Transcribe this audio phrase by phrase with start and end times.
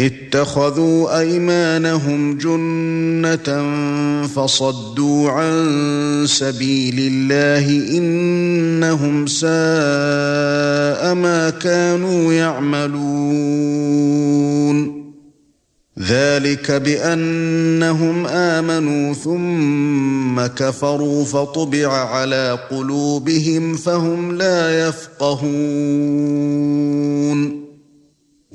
[0.00, 3.64] اتخذوا أيمانهم جنة
[4.26, 13.76] فصدوا عن سبيل الله إنهم ساء ما كانوا يعملون.
[15.98, 25.46] ذلك بأنهم آمنوا ثم كفروا فطبع على قلوبهم فهم لا يفقهون.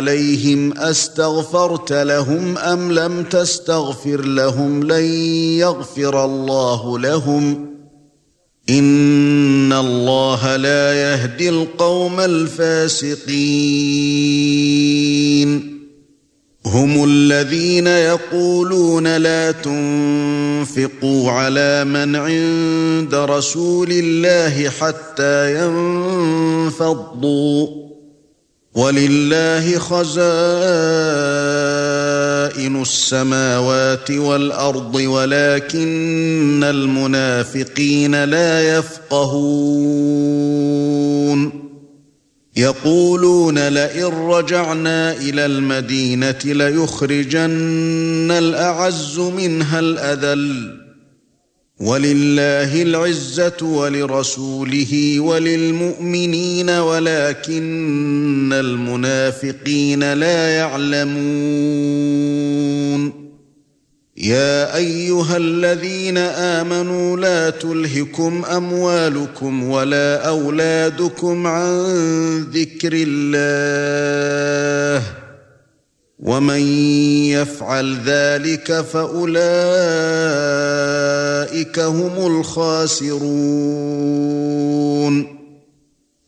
[0.00, 5.04] عليهم أستغفرت لهم أم لم تستغفر لهم لن
[5.60, 7.70] يغفر الله لهم
[8.70, 13.20] إن الله لا يهدي القوم الفاسقين
[16.66, 25.64] هم الذين يقولون لا تنفقوا على من عند رسول الله حتى
[26.66, 27.80] ينفضوا
[28.74, 30.12] ولله خزائن
[32.82, 40.30] السماوات والأرض ولكن المنافقين لا يفقهون.
[42.56, 50.89] يقولون لئن رجعنا إلى المدينة ليخرجن الأعز منها الأذل.
[51.80, 61.20] ولله العزة ولرسوله وللمؤمنين ولكن المنافقين لا يعلمون.
[64.16, 71.90] يا أيها الذين آمنوا لا تلهكم أموالكم ولا أولادكم عن
[72.52, 75.19] ذكر الله.
[76.22, 76.60] ومن
[77.26, 79.38] يفعل ذلك فاولئك
[81.78, 83.20] هم الخاسرون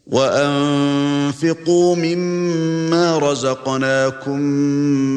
[0.07, 4.41] وانفقوا مما رزقناكم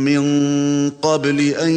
[0.03, 1.71] من قبل ان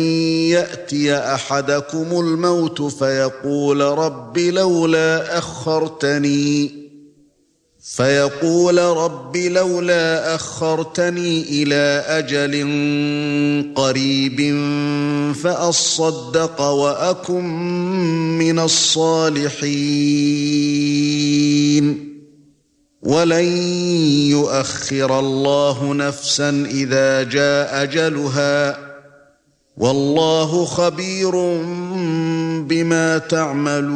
[0.50, 6.88] ياتي احدكم الموت فيقول رب لولا اخرتني
[7.91, 12.54] فيقول رب لولا أخرتني إلى أجل
[13.75, 14.56] قريب
[15.34, 17.44] فأصدق وأكن
[18.38, 19.69] من الصالحين.
[23.03, 23.44] ولن
[24.31, 28.78] يؤخر الله نفسا إذا جاء أجلها.
[29.76, 31.31] والله خبير
[32.62, 33.88] بما تعملون.